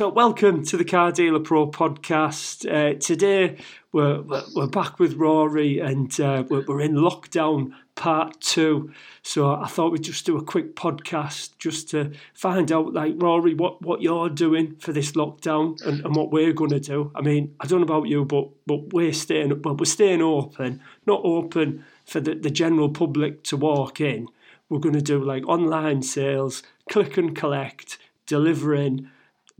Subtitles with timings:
[0.00, 2.64] So, welcome to the Car Dealer Pro podcast.
[2.64, 3.58] Uh, today,
[3.92, 4.22] we're,
[4.56, 8.94] we're back with Rory and uh, we're, in lockdown part two.
[9.20, 13.52] So, I thought we'd just do a quick podcast just to find out, like, Rory,
[13.52, 17.12] what, what you're doing for this lockdown and, and what we're going to do.
[17.14, 20.80] I mean, I don't know about you, but but we're staying, well, we're staying open,
[21.04, 24.28] not open for the, the general public to walk in.
[24.70, 29.10] We're going to do like online sales, click and collect, delivering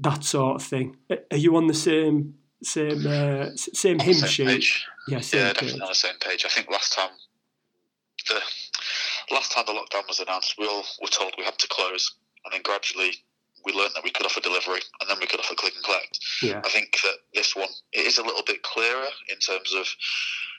[0.01, 0.97] that sort of thing.
[1.31, 4.47] Are you on the same same uh, same hymn same sheet?
[4.47, 4.87] Page.
[5.09, 5.81] Yeah, Yeah, same definitely page.
[5.83, 6.45] on the same page.
[6.45, 7.11] I think last time
[8.29, 8.41] the
[9.35, 12.53] last time the lockdown was announced, we all were told we had to close, and
[12.53, 13.13] then gradually
[13.65, 16.19] we learned that we could offer delivery, and then we could offer click and collect.
[16.43, 19.87] Yeah, I think that this one it is a little bit clearer in terms of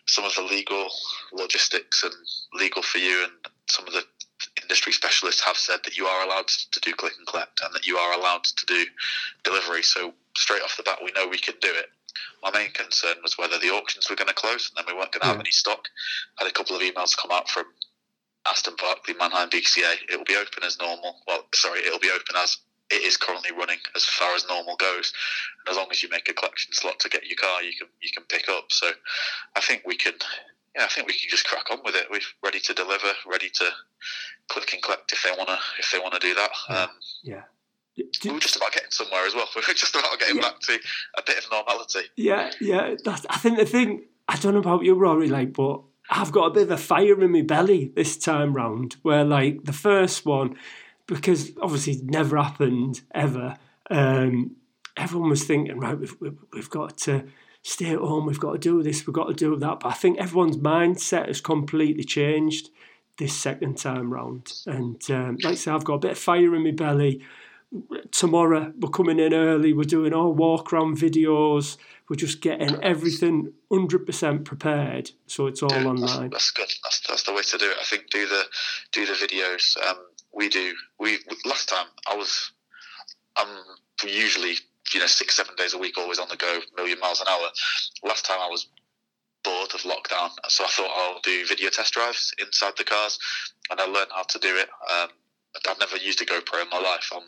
[0.08, 0.88] some of the legal
[1.34, 2.14] logistics and
[2.54, 3.34] legal for you, and
[3.70, 4.04] some of the
[4.72, 7.86] industry specialists have said that you are allowed to do click and collect and that
[7.86, 8.86] you are allowed to do
[9.44, 9.84] delivery.
[9.84, 11.88] So straight off the bat, we know we can do it.
[12.42, 15.12] My main concern was whether the auctions were going to close and then we weren't
[15.12, 15.90] going to have any stock.
[16.40, 17.66] I had a couple of emails come out from
[18.48, 20.08] Aston Barclay, Manheim BCA.
[20.10, 21.18] It will be open as normal.
[21.28, 22.56] Well, sorry, it will be open as
[22.92, 25.12] it is currently running as far as normal goes.
[25.60, 27.88] And as long as you make a collection slot to get your car, you can
[28.02, 28.72] you can pick up.
[28.72, 28.90] So
[29.58, 30.14] I think we can.
[30.76, 32.08] Yeah, I think we can just crack on with it.
[32.10, 33.66] We're ready to deliver, ready to
[34.50, 36.50] click and collect if they wanna if they wanna do that.
[36.70, 36.78] Yeah.
[36.84, 36.90] Um,
[37.24, 37.42] yeah.
[37.98, 39.48] we Do- were just about getting somewhere as well.
[39.56, 40.42] We were just about getting Yeah.
[40.44, 40.80] back to
[41.18, 42.08] a bit of normality.
[42.16, 42.96] Yeah, yeah.
[43.04, 46.46] That's, I think the thing, I don't know about you, Rory, like, but I've got
[46.46, 50.26] a bit of a fire in my belly this time round where, like, the first
[50.26, 50.56] one,
[51.08, 53.58] because obviously it never happened ever,
[53.90, 54.56] um,
[54.98, 57.26] everyone was thinking, right, we've, we've, we've got to
[57.64, 59.80] stay at home, we've got to do this, we've got to do that.
[59.82, 62.70] But I think everyone's mindset has completely changed
[63.18, 64.52] this second time round.
[64.66, 67.22] And um, like I say, I've got a bit of fire in my belly
[68.12, 71.78] tomorrow we're coming in early we're doing all walk around videos
[72.10, 76.74] we're just getting everything 100% prepared so it's all Yeah, online That's, that's good.
[76.84, 77.78] That's, that's the way to do it.
[77.80, 78.44] I think do the
[78.92, 79.78] do the videos.
[79.88, 79.96] Um,
[80.34, 80.74] we do.
[81.00, 82.52] We last time I was.
[83.40, 83.48] Um,
[84.04, 84.56] we usually
[84.94, 87.48] you know six seven days a week, always on the go, million miles an hour.
[88.04, 88.68] Last time I was
[89.44, 93.18] bored of lockdown, so I thought I'll do video test drives inside the cars,
[93.70, 94.70] and I learned how to do it.
[94.92, 95.10] Um,
[95.68, 97.10] I've never used a GoPro in my life.
[97.14, 97.24] I'm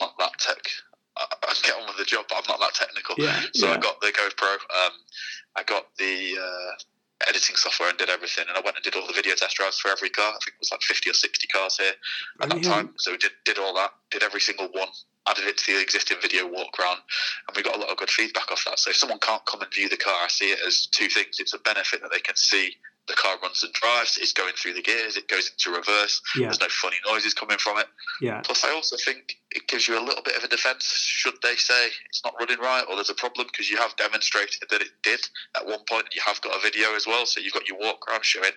[0.00, 0.58] not that tech.
[1.16, 3.16] I, get on with the job, but I'm not that technical.
[3.18, 3.74] yeah So yeah.
[3.74, 4.52] I got the GoPro.
[4.52, 4.92] Um,
[5.56, 8.44] I got the uh, editing software and did everything.
[8.48, 10.28] And I went and did all the video test drives for every car.
[10.28, 11.92] I think it was like 50 or 60 cars here
[12.42, 12.94] at that time.
[12.98, 14.88] So we did, did all that, did every single one,
[15.28, 17.00] added it to the existing video walk round.
[17.46, 18.78] And we got a lot of good feedback off that.
[18.78, 21.36] So if someone can't come and view the car, I see it as two things.
[21.38, 22.72] It's a benefit that they can see
[23.08, 24.18] the car runs and drives.
[24.20, 25.16] It's going through the gears.
[25.16, 26.20] It goes into reverse.
[26.36, 27.86] yeah There's no funny noises coming from it.
[28.20, 31.34] yeah Plus, I also think it gives you a little bit of a defence should
[31.42, 34.82] they say it's not running right or there's a problem because you have demonstrated that
[34.82, 35.20] it did
[35.56, 37.24] at one point you have got a video as well.
[37.26, 38.52] So you've got your walk around showing,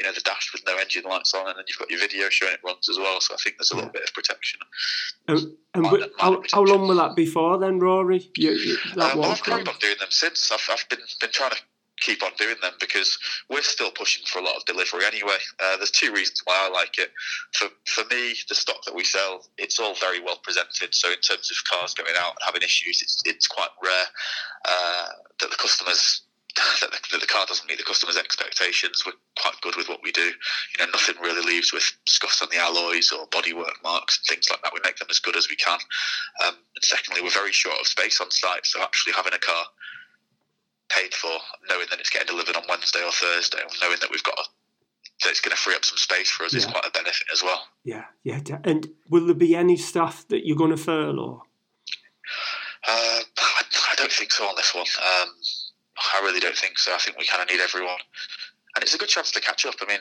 [0.00, 2.28] you know, the dash with no engine lights on and then you've got your video
[2.30, 3.20] showing it runs as well.
[3.20, 4.60] So I think there's a little bit of protection.
[5.28, 5.38] and,
[5.74, 9.12] and Minor- how, minor how long will that be for then Rory you, you, that
[9.14, 10.50] Um, well, I've carried on doing them since.
[10.50, 11.56] I've, I've been, been trying to
[12.04, 15.38] keep on doing them because we're still pushing for a lot of delivery anyway.
[15.62, 17.10] Uh, there's two reasons why I like it.
[17.52, 20.94] For for me, the stock that we sell, it's all very well presented.
[20.94, 24.06] So in terms of cars going out and having issues, it's it's quite rare
[24.66, 25.08] uh,
[25.40, 26.22] that the customers.
[26.80, 29.02] That the, that the car doesn't meet the customer's expectations.
[29.04, 30.22] We're quite good with what we do.
[30.22, 34.46] You know, nothing really leaves with scuffs on the alloys or bodywork marks and things
[34.48, 34.72] like that.
[34.72, 35.80] We make them as good as we can.
[36.46, 39.64] Um, and secondly, we're very short of space on site, so actually having a car
[40.96, 41.30] paid for,
[41.68, 44.42] knowing that it's getting delivered on Wednesday or Thursday, knowing that we've got a,
[45.22, 47.42] that it's going to free up some space for us is quite a benefit as
[47.42, 47.62] well.
[47.84, 51.42] yeah yeah and will there be any staff that you're going to furlough
[52.86, 53.62] Uh, I,
[53.92, 54.84] I don't think so on this one.
[54.84, 55.28] Um,
[56.14, 56.92] I really don't think so.
[56.94, 57.96] I think we kind of need everyone,
[58.74, 59.74] and it's a good chance to catch up.
[59.80, 60.00] I mean,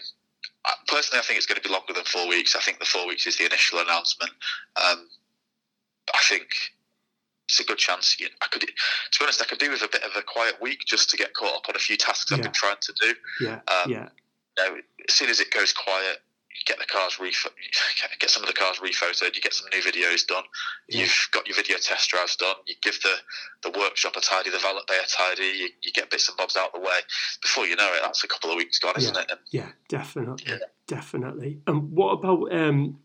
[0.66, 2.56] I- personally, I think it's going to be longer than four weeks.
[2.56, 4.32] I think the four weeks is the initial announcement.
[4.76, 5.08] Um,
[6.14, 6.48] I think
[7.50, 8.20] it's a good chance.
[8.20, 8.74] You I could, to be
[9.24, 11.56] honest, I could do with a bit of a quiet week just to get caught
[11.56, 13.14] up on a few tasks I've been trying to do.
[13.42, 14.10] yeah Um, yeah
[14.58, 16.20] you know, as soon as it goes quiet,
[16.52, 17.50] you get the cars refo-
[18.20, 20.44] get some of the cars rephotoed, you get some new videos done,
[20.88, 21.02] Yeah.
[21.02, 23.16] you've got your video test drives done, you give the,
[23.70, 26.56] the workshop a tidy, the valet bay a tidy, you, you get bits and bobs
[26.56, 27.00] out the way.
[27.42, 29.22] Before you know it, that's a couple of weeks gone, isn't Yeah.
[29.22, 29.32] it?
[29.32, 30.58] And Yeah, definitely, Yeah.
[30.88, 31.60] definitely.
[31.66, 33.00] And what about um,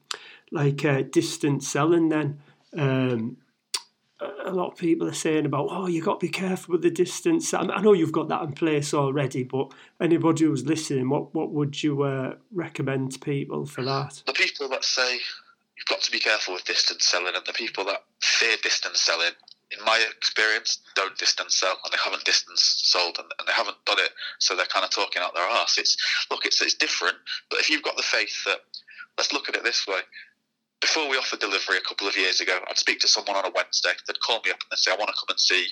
[0.52, 2.40] like uh, distance selling then?
[2.76, 3.38] Um,
[4.20, 6.90] a lot of people are saying about, oh, you've got to be careful with the
[6.90, 7.54] distance.
[7.54, 11.50] I, I know you've got that in place already, but anybody who's listening, what what
[11.50, 14.22] would you uh, recommend to people for that?
[14.26, 15.14] the people that say
[15.76, 19.32] you've got to be careful with distance selling, and the people that fear distance selling,
[19.70, 23.76] in my experience, don't distance sell, and they haven't distance sold, and, and they haven't
[23.84, 25.78] done it, so they're kind of talking out their arse.
[25.78, 25.96] It's
[26.30, 27.16] look, it's it's different,
[27.50, 28.60] but if you've got the faith that,
[29.16, 30.00] let's look at it this way.
[30.80, 33.50] Before we offered delivery a couple of years ago, I'd speak to someone on a
[33.54, 33.90] Wednesday.
[34.06, 35.66] They'd call me up and they'd say, "I want to come and see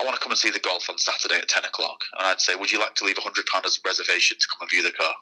[0.00, 2.02] I want to come and see the golf on Saturday at 10 o'clock.
[2.18, 4.62] And I'd say, Would you like to leave a £100 as a reservation to come
[4.62, 5.14] and view the car?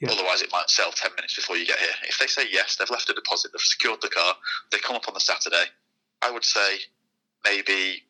[0.00, 0.10] Yeah.
[0.10, 1.94] Otherwise, it might sell 10 minutes before you get here.
[2.08, 4.34] If they say yes, they've left a deposit, they've secured the car,
[4.70, 5.64] they come up on the Saturday,
[6.22, 6.78] I would say
[7.44, 8.02] maybe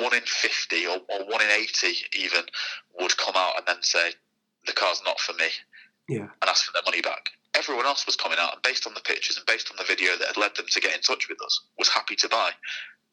[0.00, 2.42] one in 50 or, or one in 80 even
[3.00, 4.12] would come out and then say,
[4.66, 5.46] The car's not for me.
[6.08, 6.26] Yeah.
[6.40, 7.30] And ask for their money back.
[7.56, 10.16] Everyone else was coming out and based on the pictures and based on the video
[10.16, 12.50] that had led them to get in touch with us, was happy to buy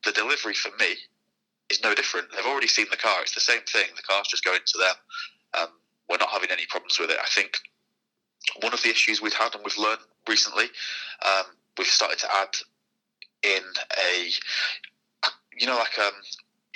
[0.03, 0.95] the delivery for me
[1.69, 2.27] is no different.
[2.31, 3.21] They've already seen the car.
[3.21, 3.87] It's the same thing.
[3.95, 4.95] The car's just going to them.
[5.61, 5.67] Um,
[6.09, 7.17] we're not having any problems with it.
[7.21, 7.57] I think
[8.61, 10.65] one of the issues we've had and we've learned recently,
[11.25, 11.45] um,
[11.77, 12.55] we've started to add
[13.43, 13.63] in
[13.99, 14.29] a,
[15.57, 16.13] you know, like um,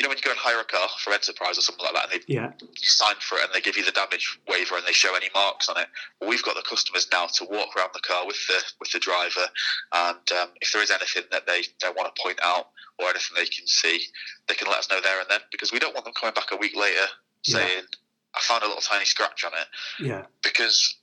[0.01, 2.09] you know when you go and hire a car for enterprise or something like that,
[2.09, 2.49] and they yeah.
[2.57, 5.29] you sign for it and they give you the damage waiver and they show any
[5.31, 5.85] marks on it.
[6.19, 8.97] Well, we've got the customers now to walk around the car with the with the
[8.97, 9.45] driver,
[9.93, 13.37] and um, if there is anything that they, they want to point out or anything
[13.37, 14.01] they can see,
[14.47, 16.49] they can let us know there and then because we don't want them coming back
[16.51, 17.05] a week later
[17.43, 18.35] saying yeah.
[18.35, 19.67] I found a little tiny scratch on it.
[19.99, 20.25] Yeah.
[20.41, 20.97] Because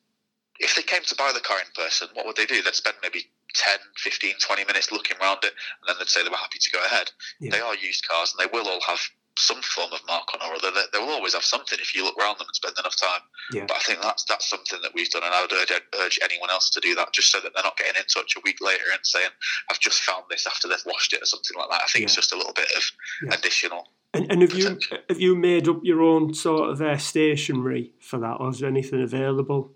[0.58, 2.62] if they came to buy the car in person, what would they do?
[2.62, 6.30] They'd spend maybe 10, 15, 20 minutes looking around it, and then they'd say they
[6.30, 7.10] were happy to go ahead.
[7.40, 7.52] Yeah.
[7.52, 9.00] They are used cars, and they will all have
[9.38, 10.70] some form of mark on or other.
[10.70, 13.20] They, they will always have something if you look around them and spend enough time.
[13.52, 13.64] Yeah.
[13.66, 16.50] But I think that's that's something that we've done, and I would urge, urge anyone
[16.50, 18.84] else to do that, just so that they're not getting in touch a week later
[18.92, 19.30] and saying,
[19.70, 21.82] "I've just found this after they've washed it" or something like that.
[21.82, 22.06] I think yeah.
[22.06, 23.88] it's just a little bit of additional.
[24.14, 24.78] And, and have you
[25.08, 28.68] have you made up your own sort of uh, stationery for that, or is there
[28.68, 29.72] anything available?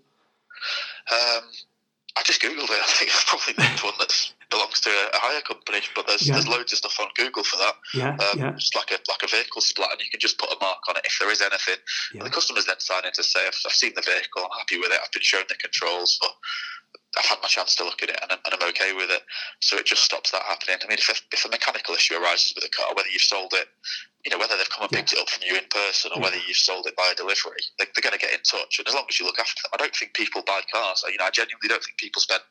[1.11, 1.43] Um,
[2.15, 2.71] I just googled it.
[2.71, 2.87] I
[3.53, 6.33] think named one that belongs to a, hire company, but there's yeah.
[6.33, 7.75] there's loads of stuff on Google for that.
[7.93, 8.51] Yeah, um, yeah.
[8.53, 10.97] Just like a like a vehicle splat, and you can just put a mark on
[10.97, 11.81] it if there is anything.
[12.13, 12.23] Yeah.
[12.23, 14.91] The customers then sign in to say, I've, I've seen the vehicle, I'm happy with
[14.91, 16.31] it, I've been shown the controls, but
[17.17, 19.21] I've had my chance to look at it and I'm, and I'm, okay with it.
[19.59, 20.77] So it just stops that happening.
[20.81, 23.53] I mean, if a, if a mechanical issue arises with a car, whether you've sold
[23.53, 23.67] it,
[24.25, 26.37] you know, whether they've come and picked it up from you in person or whether
[26.47, 28.79] you've sold it by a delivery, they, are going to get in touch.
[28.79, 31.03] And as long as you look after them, I don't think people buy cars.
[31.05, 32.41] You know, I genuinely don't think people spend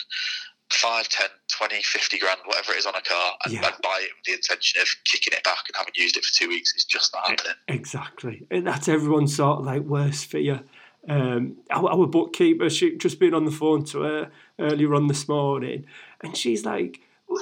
[0.70, 3.66] 5, 10, 20, 50 grand, whatever it is on a car and, yeah.
[3.66, 6.32] and, buy it with the intention of kicking it back and having used it for
[6.32, 6.72] two weeks.
[6.74, 7.56] It's just not happening.
[7.68, 8.46] Exactly.
[8.50, 10.60] And that's everyone's sort of like worst fear.
[11.08, 15.28] Um, our, our, bookkeeper, she just been on the phone to her earlier on this
[15.28, 15.84] morning,
[16.22, 17.00] and she's like,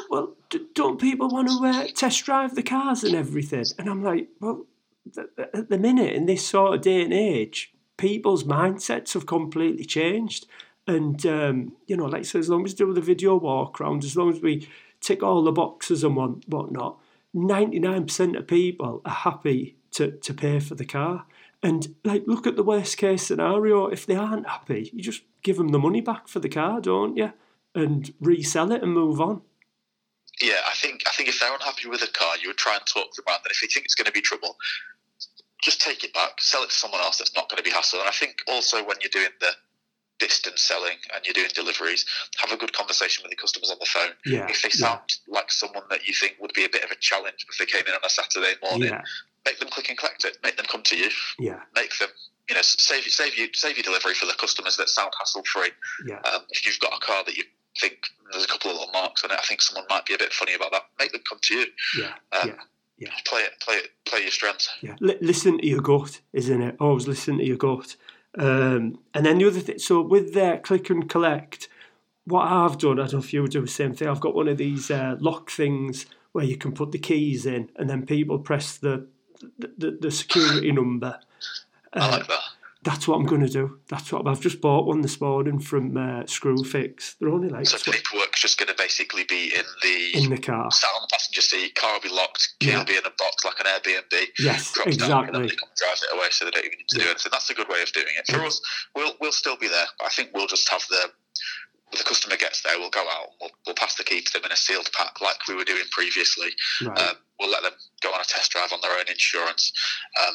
[0.08, 0.34] "Well,
[0.74, 4.66] don't people want to uh, test drive the cars and everything?" And I'm like, "Well,
[5.38, 10.46] at the minute in this sort of day and age, people's mindsets have completely changed."
[10.86, 14.04] And um, you know, like so, as long as we do the video walk around,
[14.04, 14.66] as long as we
[15.00, 16.98] tick all the boxes and what whatnot,
[17.34, 21.26] ninety nine percent of people are happy to to pay for the car.
[21.62, 23.86] And like, look at the worst case scenario.
[23.86, 27.16] If they aren't happy, you just give them the money back for the car, don't
[27.16, 27.32] you?
[27.74, 29.42] And resell it and move on.
[30.40, 32.86] Yeah, I think I think if they're unhappy with a car, you would try and
[32.86, 33.50] talk to them about that.
[33.50, 34.56] If they think it's going to be trouble,
[35.62, 38.00] just take it back, sell it to someone else that's not going to be hassle.
[38.00, 39.50] And I think also when you're doing the
[40.18, 42.06] distance selling and you're doing deliveries,
[42.38, 44.12] have a good conversation with your customers on the phone.
[44.24, 45.34] Yeah, if they sound yeah.
[45.34, 47.86] like someone that you think would be a bit of a challenge if they came
[47.86, 49.02] in on a Saturday morning, yeah
[49.44, 50.38] make them click and collect it.
[50.42, 51.10] Make them come to you.
[51.38, 51.60] Yeah.
[51.74, 52.08] Make them,
[52.48, 55.70] you know, save save you save your delivery for the customers that sound hassle free.
[56.06, 56.20] Yeah.
[56.32, 57.44] Um, if you've got a car that you
[57.80, 57.98] think
[58.32, 60.32] there's a couple of little marks on it, I think someone might be a bit
[60.32, 60.82] funny about that.
[60.98, 61.66] Make them come to you.
[61.98, 62.12] Yeah.
[62.32, 62.54] Um, yeah.
[62.98, 63.08] Yeah.
[63.26, 64.68] Play it, play it, play your strengths.
[64.82, 66.76] Yeah, L- listen to your gut, isn't it?
[66.78, 67.96] Always listen to your gut.
[68.36, 71.68] Um, and then the other thing, so with their click and collect,
[72.26, 74.06] what I've done, I don't know if you would do the same thing.
[74.06, 77.70] I've got one of these uh, lock things where you can put the keys in,
[77.76, 79.06] and then people press the
[79.58, 81.18] the, the, security number.
[81.92, 82.40] Uh, I like that.
[82.82, 83.78] That's what I'm going to do.
[83.88, 87.16] That's what I've just bought one this morning from uh, Screwfix.
[87.18, 90.70] They're only like so paperwork's just going to basically be in the in the car.
[90.70, 91.74] Sat on the passenger seat.
[91.74, 92.54] Car will be locked.
[92.60, 92.78] Key yeah.
[92.78, 94.28] will be in a box like an Airbnb.
[94.38, 94.96] Yes, exactly.
[94.96, 97.04] Down, and then they come drive it away, so they don't even need to yeah.
[97.04, 97.32] do anything.
[97.32, 98.26] That's a good way of doing it.
[98.32, 98.46] For yeah.
[98.46, 98.62] us,
[98.94, 99.86] we'll we'll still be there.
[100.02, 101.10] I think we'll just have the
[101.92, 104.52] the customer gets there, we'll go out, we'll, we'll pass the key to them in
[104.52, 106.50] a sealed pack like we were doing previously.
[106.84, 106.98] Right.
[106.98, 109.72] Um, we'll let them go on a test drive on their own insurance.
[110.20, 110.34] Um,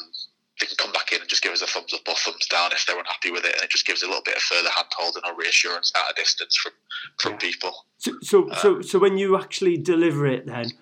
[0.60, 2.72] they can come back in and just give us a thumbs up or thumbs down
[2.72, 4.88] if they're unhappy with it, and it just gives a little bit of further hand
[4.96, 6.72] holding or reassurance at a distance from
[7.18, 7.38] from yeah.
[7.38, 7.86] people.
[7.98, 10.72] So, so, uh, so, so when you actually deliver it, then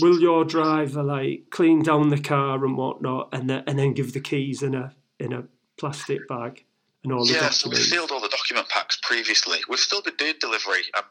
[0.00, 4.12] will your driver like clean down the car and whatnot, and then, and then give
[4.14, 5.44] the keys in a in a
[5.78, 6.64] plastic bag?
[7.04, 7.60] and all the yeah, documents?
[7.60, 9.58] so we filled all the document packs previously.
[9.68, 10.82] We've still been doing delivery.
[10.96, 11.04] Um,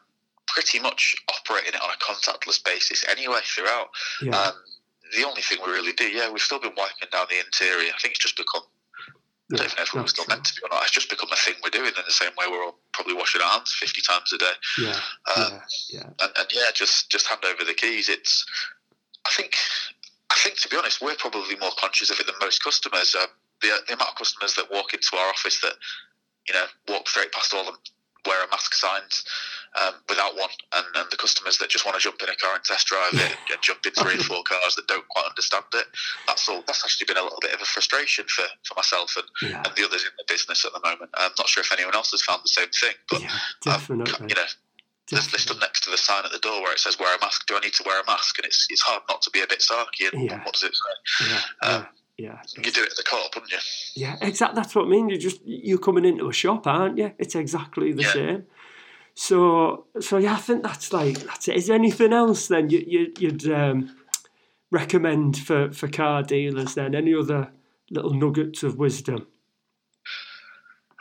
[0.48, 3.88] pretty much operating it on a contactless basis anyway throughout.
[4.22, 4.36] Yeah.
[4.36, 4.52] Um,
[5.16, 7.92] the only thing we really do, yeah, we've still been wiping down the interior.
[7.94, 8.62] I think it's just become.
[9.50, 10.34] I don't know if we were still true.
[10.34, 10.82] meant to be or not.
[10.82, 13.40] It's just become a thing we're doing in the same way we're all probably washing
[13.40, 14.56] our hands 50 times a day.
[14.76, 15.00] Yeah.
[15.34, 15.52] Um,
[15.88, 16.00] yeah.
[16.00, 16.10] Yeah.
[16.20, 18.10] and, and yeah, just just hand over the keys.
[18.10, 18.44] It's,
[19.26, 19.54] I think,
[20.30, 23.16] I think to be honest, we're probably more conscious of it than most customers.
[23.18, 23.28] Um,
[23.62, 25.72] the, the amount of customers that walk into our office that,
[26.46, 27.72] you know, walk straight past all the
[28.26, 29.24] wear a mask signs
[29.80, 32.54] um, without one, and, and the customers that just want to jump in a car
[32.54, 35.64] and test drive it and jump in three or four cars that don't quite understand
[35.74, 35.86] it.
[36.26, 36.62] That's all.
[36.66, 39.62] That's actually been a little bit of a frustration for, for myself and, Yeah.
[39.64, 41.10] and the others in the business at the moment.
[41.14, 43.74] I'm not sure if anyone else has found the same thing, but Yeah.
[43.74, 43.96] um, you
[44.34, 44.48] know,
[45.10, 45.60] there's Definitely.
[45.60, 47.60] next to the sign at the door where it says "wear a mask." Do I
[47.60, 48.36] need to wear a mask?
[48.38, 50.12] And it's it's hard not to be a bit sarky.
[50.12, 50.44] And Yeah.
[50.44, 51.26] what does it say?
[51.30, 51.40] Yeah.
[51.62, 51.86] um,
[52.18, 52.40] yeah.
[52.56, 52.62] Yeah.
[52.64, 53.58] You do it at the co-op, wouldn't you?
[53.94, 54.60] Yeah, exactly.
[54.60, 55.08] That's what I mean.
[55.08, 57.12] You just you're coming into a shop, aren't you?
[57.18, 58.12] It's exactly the Yeah.
[58.12, 58.46] same.
[59.20, 61.56] So, so yeah, I think that's like that's it.
[61.56, 63.96] Is there anything else then you, you you'd um,
[64.70, 66.74] recommend for for car dealers?
[66.74, 67.50] Then any other
[67.90, 69.26] little nuggets of wisdom?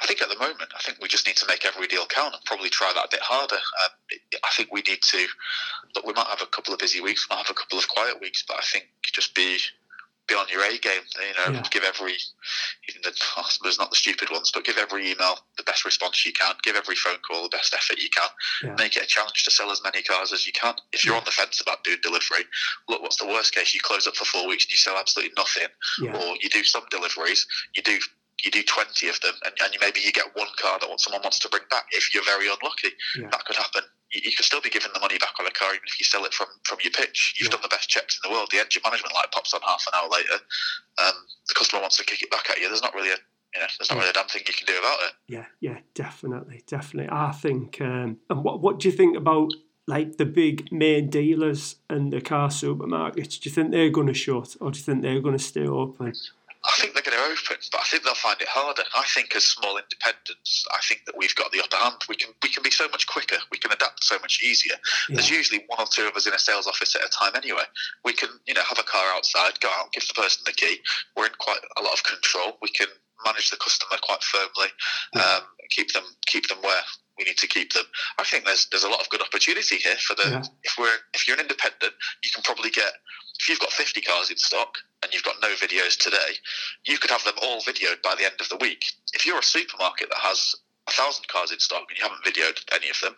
[0.02, 2.34] I think at the moment, I think we just need to make every deal count
[2.34, 3.56] and probably try that a bit harder.
[3.56, 3.92] Um,
[4.44, 5.28] I think we need to
[5.96, 6.08] look.
[6.08, 8.20] We might have a couple of busy weeks, we might have a couple of quiet
[8.20, 9.60] weeks, but I think just be
[10.28, 11.02] be on your A game.
[11.16, 11.64] You know, Yeah.
[11.72, 12.14] give every
[12.90, 16.26] even the I suppose not the stupid ones, but give every email the best response
[16.26, 16.56] you can.
[16.64, 18.30] Give every phone call the best effort you can.
[18.64, 18.76] Yeah.
[18.78, 20.76] Make it a challenge to sell as many cars as you can.
[20.92, 22.46] If you're on the fence about doing delivery,
[22.90, 23.74] look, what's the worst case?
[23.74, 25.68] You close up for four weeks and you sell absolutely nothing,
[26.16, 27.98] or you do some deliveries, you do
[28.46, 31.40] you do 20 of them, and, and maybe you get one car that someone wants
[31.40, 31.86] to bring back.
[31.92, 33.30] If you're very unlucky, Yeah.
[33.32, 33.82] that could happen.
[34.12, 36.06] You, you could still be given the money back on a car even if you
[36.06, 37.34] sell it from, from your pitch.
[37.38, 37.58] You've Yeah.
[37.58, 38.50] done the best checks in the world.
[38.52, 40.38] The engine management light pops on half an hour later.
[41.04, 41.14] Um,
[41.48, 42.68] the customer wants to kick it back at you.
[42.70, 43.18] There's not really a
[43.56, 45.14] you know, there's not really a damn thing you can do about it.
[45.30, 47.10] yeah, yeah, definitely, definitely.
[47.12, 47.80] I think.
[47.82, 49.52] Um, and what what do you think about
[49.88, 53.40] like the big main dealers and the car supermarkets?
[53.40, 55.66] Do you think they're going to shut, or do you think they're going to stay
[55.66, 56.14] open?
[56.78, 58.84] I think they're going to open, but I think they'll find it harder.
[58.96, 61.96] I think as small independents, I think that we've got the upper hand.
[62.08, 63.38] We can we can be so much quicker.
[63.52, 64.76] We can adapt so much easier.
[65.10, 67.64] There's usually one or two of us in a sales office at a time anyway.
[68.06, 70.78] We can, you know, have a car outside, go out, give the person the key.
[71.16, 72.58] We're in quite a lot of control.
[72.62, 72.88] We can
[73.26, 74.70] manage the customer quite firmly,
[75.16, 75.22] Yeah.
[75.24, 75.42] um,
[75.72, 76.82] keep them keep them where
[77.18, 77.86] we need to keep them.
[78.20, 80.44] I think there's there's a lot of good opportunity here for the Yeah.
[80.64, 81.94] if we're if you're an independent,
[82.24, 82.94] you can probably get
[83.40, 86.36] if you've got 50 cars in stock and you've got no videos today,
[86.86, 88.86] you could have them all videoed by the end of the week.
[89.14, 90.56] If you're a supermarket that has
[90.88, 93.16] a thousand cars in stock and you haven't videoed any of them,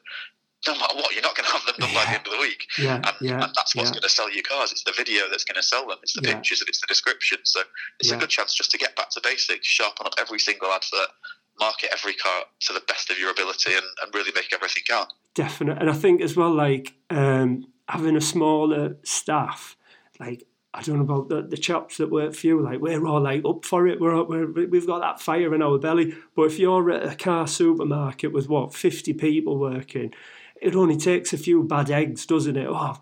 [0.67, 2.39] no matter what, you're not going to have them done by the end of the
[2.39, 2.65] week.
[2.77, 3.93] yeah, And, yeah, and that's what's yeah.
[3.93, 4.71] going to sell your cars.
[4.73, 5.97] It's the video that's going to sell them.
[6.03, 6.33] It's the Yeah.
[6.35, 7.37] pictures and it's the description.
[7.43, 7.61] So
[7.99, 8.17] it's Yeah.
[8.17, 11.09] a good chance just to get back to basics, sharpen up every single advert,
[11.61, 15.13] market every car to the best of your ability, and, and really make everything count.
[15.35, 15.77] definite.
[15.79, 19.77] And I think as well, like um, having a smaller staff,
[20.19, 23.21] like I don't know about the, the chaps that work for you, like we're all
[23.21, 23.99] like up for it.
[23.99, 26.13] We're, we're we've got that fire in our belly.
[26.35, 30.13] But if you're at a car supermarket with what fifty people working,
[30.61, 32.67] it only takes a few bad eggs, doesn't it?
[32.69, 33.01] Oh,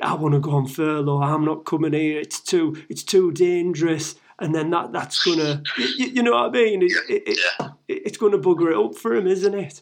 [0.00, 1.22] I want to go on furlough.
[1.22, 2.18] I'm not coming here.
[2.20, 4.16] It's too it's too dangerous.
[4.38, 6.82] And then that that's gonna, you, you know what I mean?
[6.82, 7.68] It, it, it, Yeah.
[7.88, 9.80] it's gonna bugger it up for him, isn't it?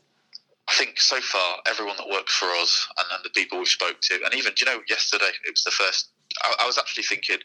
[0.69, 4.01] I think so far, everyone that works for us and, and the people we've spoke
[4.01, 6.09] to, and even, do you know, yesterday, it was the first,
[6.43, 7.39] I, I was actually thinking,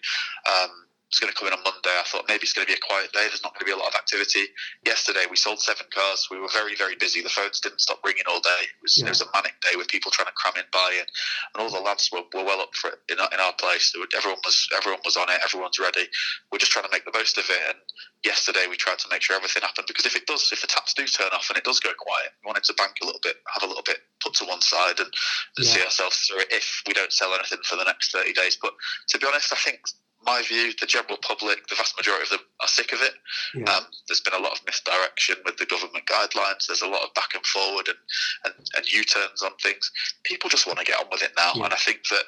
[0.47, 0.69] um,
[1.09, 1.89] it's going to come in on Monday.
[1.89, 3.25] I thought maybe it's going to be a quiet day.
[3.25, 4.45] There's not going to be a lot of activity.
[4.85, 6.29] Yesterday we sold seven cars.
[6.29, 7.25] We were very very busy.
[7.25, 8.61] The phones didn't stop ringing all day.
[8.69, 9.09] It was, Yeah.
[9.09, 11.73] it was a manic day with people trying to cram in buy in, and all
[11.73, 13.89] the lads were, were well up for it in our, in our place.
[14.13, 15.41] Everyone was everyone was on it.
[15.43, 16.05] Everyone's ready.
[16.53, 17.61] We're just trying to make the most of it.
[17.73, 17.79] And
[18.23, 20.93] yesterday we tried to make sure everything happened because if it does, if the taps
[20.93, 23.37] do turn off and it does go quiet, we wanted to bank a little bit,
[23.49, 25.09] have a little bit put to one side, and,
[25.57, 28.57] and see ourselves through it if we don't sell anything for the next thirty days.
[28.61, 28.73] But
[29.09, 29.81] to be honest, I think
[30.25, 33.13] my view, the general public, the vast majority of them are sick of it.
[33.55, 33.71] Yeah.
[33.71, 36.67] Um, there's been a lot of misdirection with the government guidelines.
[36.67, 37.97] There's a lot of back and forward and,
[38.45, 39.89] and, and U-turns on things.
[40.23, 41.65] People just want to get on with it now, Yeah.
[41.65, 42.23] and I think that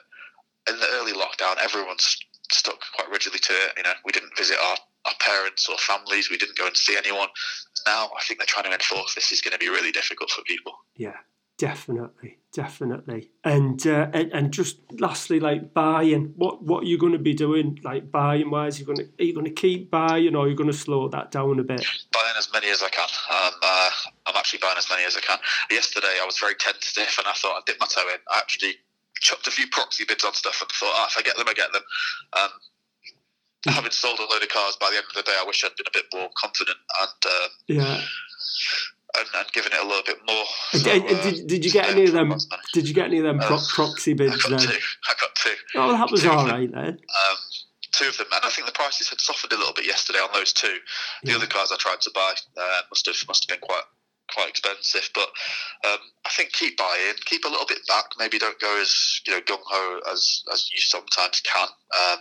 [0.69, 2.17] in the early lockdown, everyone's
[2.51, 3.73] stuck quite rigidly to it.
[3.77, 6.29] You know, we didn't visit our, our parents or families.
[6.29, 7.29] We didn't go and see anyone.
[7.87, 10.43] Now, I think they're trying to enforce this is going to be really difficult for
[10.43, 10.73] people.
[10.95, 11.15] Yeah,
[11.61, 13.29] definitely, definitely.
[13.43, 17.35] And uh, and, and just lastly, like buying, what what are you going to be
[17.35, 18.79] doing, like buying wise?
[18.79, 21.07] You going to are you going to keep buying, or are you going to slow
[21.09, 21.85] that down a bit?
[22.11, 23.07] buying as many as I can.
[23.29, 23.89] Um, uh,
[24.25, 25.37] I'm actually buying as many as I can.
[25.69, 28.19] Yesterday, I was very tentative, and I thought I'd dip my toe in.
[28.31, 28.73] I actually
[29.19, 31.53] chucked a few proxy bids on stuff, and thought, ah, if I get them, I
[31.53, 31.83] get them.
[32.33, 32.49] Um,
[33.67, 35.75] having sold a load of cars by the end of the day, I wish I'd
[35.77, 36.77] been a bit more confident.
[37.01, 38.01] And um, Yeah,
[39.17, 40.45] and, and giving it a little bit more.
[40.73, 42.33] So, and uh, did, did you get any of them?
[42.73, 44.59] Did you get any of them pro- Uh, proxy I bids got then?
[44.59, 44.77] two.
[45.07, 45.55] I got two.
[45.75, 46.71] Oh, that was two all them.
[46.71, 46.87] then.
[46.87, 47.37] Um,
[47.91, 50.29] two of them, and I think the prices had softened a little bit yesterday on
[50.33, 50.77] those two.
[51.23, 51.37] The Yeah.
[51.37, 53.83] other cars I tried to buy uh, must have must have been quite
[54.33, 55.29] quite expensive, but
[55.85, 58.05] um, I think keep buying, keep a little bit back.
[58.17, 62.19] Maybe don't go as you know gung ho as as you sometimes can, um,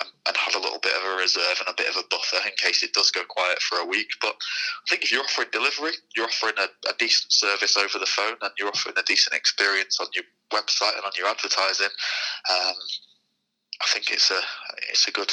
[0.00, 2.38] and, and have a little bit of a reserve and a bit of a buffer
[2.44, 4.08] in case it does go quiet for a week.
[4.20, 8.06] But I think if you're offering delivery, you're offering a, a decent service over the
[8.06, 11.92] phone, and you're offering a decent experience on your website and on your advertising.
[12.50, 12.74] Um,
[13.80, 14.40] I think it's a
[14.90, 15.32] it's a good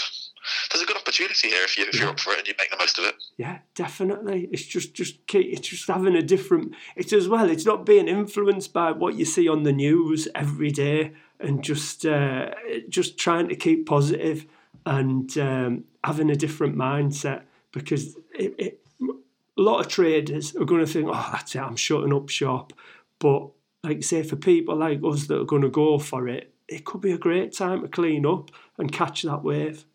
[0.71, 2.69] there's a good opportunity here if you if you're up for it and you make
[2.69, 3.15] the most of it.
[3.37, 4.49] Yeah, definitely.
[4.51, 6.73] It's just just keep, it's just having a different.
[6.95, 7.49] It's as well.
[7.49, 12.05] It's not being influenced by what you see on the news every day, and just
[12.05, 12.51] uh,
[12.89, 14.45] just trying to keep positive
[14.85, 20.85] and um, having a different mindset because it, it, a lot of traders are going
[20.85, 22.73] to think, oh, that's it, I'm shutting up shop.
[23.19, 23.49] But
[23.83, 27.01] like say for people like us that are going to go for it, it could
[27.01, 29.85] be a great time to clean up and catch that wave.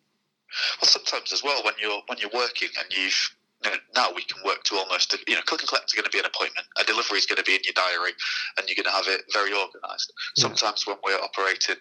[0.81, 3.19] Well, sometimes as well when you're when you're working and you've
[3.64, 6.05] you know, now we can work to almost you know click and collect is going
[6.05, 8.12] to be an appointment, a delivery is going to be in your diary,
[8.57, 10.12] and you're going to have it very organised.
[10.37, 10.43] Yeah.
[10.43, 11.76] Sometimes when we're operating.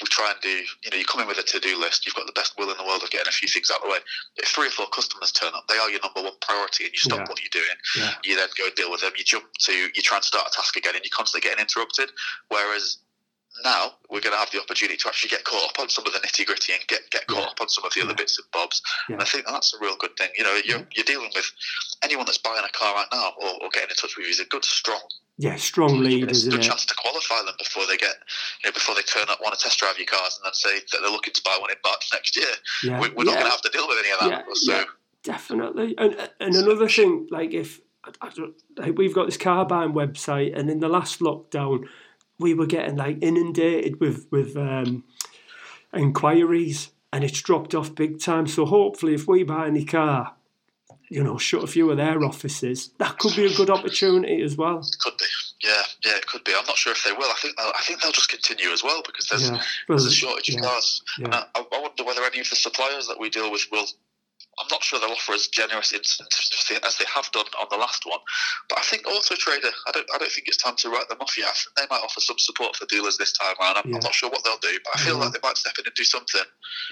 [0.00, 2.06] We try and do, you know, you come in with a to-do list.
[2.06, 3.82] You've got the best will in the world of getting a few things out of
[3.82, 3.98] the way.
[4.36, 6.98] If three or four customers turn up, they are your number one priority, and you
[6.98, 7.28] stop Yeah.
[7.28, 7.76] what you're doing.
[7.96, 8.14] Yeah.
[8.24, 9.12] You then go deal with them.
[9.18, 12.12] You jump to, you try and start a task again, and you're constantly getting interrupted.
[12.48, 12.96] Whereas
[13.64, 16.12] now we're going to have the opportunity to actually get caught up on some of
[16.12, 17.46] the nitty gritty and get, get caught Yeah.
[17.50, 18.16] up on some of the other Yeah.
[18.16, 18.80] bits and bobs.
[19.08, 19.14] Yeah.
[19.14, 20.30] And I think that's a real good thing.
[20.38, 21.50] You know, you're, you're dealing with
[22.02, 24.40] anyone that's buying a car right now or, or getting in touch with you is
[24.40, 25.00] a good, strong
[25.36, 26.62] Yeah, strong lead, it's a good it?
[26.64, 28.14] chance to qualify them before they get,
[28.64, 30.78] you know, before they turn up, want to test drive your cars, and then say
[30.92, 32.54] that they're looking to buy one in March next year.
[32.84, 34.44] Yeah, We, we're not going to have to deal with any of that.
[34.56, 34.84] So
[35.22, 35.94] definitely.
[35.98, 37.80] And and another thing, like if
[38.22, 38.30] I,
[38.80, 41.84] I we've got this car buying website, and in the last lockdown,
[42.40, 45.04] we were getting like inundated with with um,
[45.94, 48.46] inquiries, and it's dropped off big time.
[48.46, 50.34] So hopefully, if we buy any car,
[51.08, 54.56] you know, shut a few of their offices, that could be a good opportunity as
[54.56, 54.84] well.
[55.00, 55.24] could be.
[55.62, 56.52] Yeah, yeah, it could be.
[56.56, 57.30] I'm not sure if they will.
[57.30, 60.10] I think they'll, I think they'll just continue as well because there's Yeah, there's a
[60.10, 61.02] shortage yeah, of cars.
[61.18, 61.24] yeah.
[61.26, 63.86] And I, I wonder whether any of the suppliers that we deal with will.
[64.60, 68.04] I'm not sure they'll offer as generous incentives as they- have done on the last
[68.06, 68.20] one,
[68.68, 69.70] but I think Auto Trader.
[69.86, 70.06] I don't.
[70.14, 71.56] I don't think it's time to write them off yet.
[71.76, 73.76] They might offer some support for dealers this time around.
[73.78, 73.96] I'm, Yeah.
[73.96, 75.24] I'm not sure what they'll do, but I feel Yeah.
[75.24, 76.42] like they might step in and do something.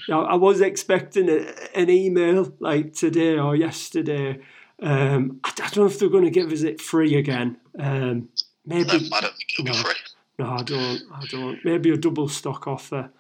[0.09, 4.41] Now, I was expecting a, an email like today or yesterday.
[4.83, 7.59] Um, I, I don't know if they're going to give us it free again.
[7.79, 8.29] Um,
[8.65, 9.73] No, maybe I don't think it'll no.
[9.73, 9.95] be free.
[10.41, 11.03] no, I don't.
[11.15, 11.65] I don't.
[11.65, 13.11] Maybe a double stock offer.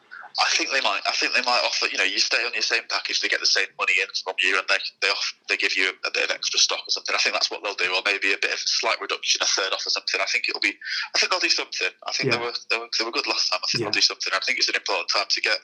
[0.41, 1.03] I think they might.
[1.07, 1.87] I think they might offer.
[1.91, 4.35] You know, you stay on your same package, they get the same money in from
[4.43, 5.11] you, and they they
[5.49, 7.15] they give you a bit of extra stock or something.
[7.15, 9.73] I think that's what they'll do, or maybe a bit of slight reduction, a third
[9.73, 10.21] off or something.
[10.21, 10.75] I think it'll be.
[11.15, 11.89] I think they'll do something.
[12.07, 12.39] I think Yeah.
[12.39, 13.61] they were they were they were good last time.
[13.63, 13.85] I think Yeah.
[13.91, 14.33] they'll do something.
[14.33, 15.59] I think it's an important time to get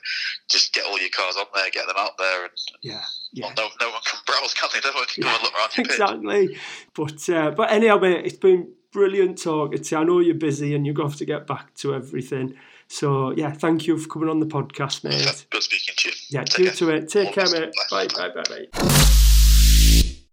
[0.49, 3.45] just get all your cars on there, get them out there, and Yeah, yeah.
[3.55, 4.81] well, no no one can browse, can they?
[4.83, 5.85] No one can go and look around pitch.
[5.87, 6.57] exactly.
[6.93, 10.01] But uh, but anyhow, mate, it's been brilliant talking to you.
[10.01, 12.57] I know you're busy and you're going to have to get back to everything.
[12.87, 15.45] So yeah, thank you for coming on the podcast, mate.
[15.49, 16.15] Good speaking to you.
[16.29, 16.73] Yeah, Take you care.
[16.75, 17.09] to it.
[17.09, 17.73] Take All care, the mate.
[17.91, 19.11] Bye, bye, bye, bye.